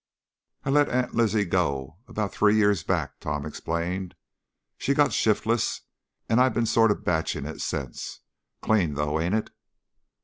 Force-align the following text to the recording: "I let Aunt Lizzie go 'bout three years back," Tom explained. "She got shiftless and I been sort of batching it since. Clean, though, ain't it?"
"I 0.63 0.71
let 0.71 0.89
Aunt 0.89 1.13
Lizzie 1.13 1.45
go 1.45 1.97
'bout 2.09 2.33
three 2.33 2.55
years 2.55 2.81
back," 2.81 3.19
Tom 3.19 3.45
explained. 3.45 4.15
"She 4.79 4.95
got 4.95 5.13
shiftless 5.13 5.81
and 6.27 6.41
I 6.41 6.49
been 6.49 6.65
sort 6.65 6.89
of 6.89 7.03
batching 7.05 7.45
it 7.45 7.61
since. 7.61 8.21
Clean, 8.63 8.95
though, 8.95 9.19
ain't 9.19 9.35
it?" 9.35 9.51